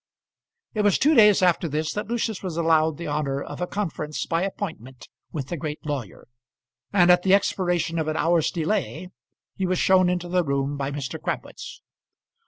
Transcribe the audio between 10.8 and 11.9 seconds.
Mr. Crabwitz.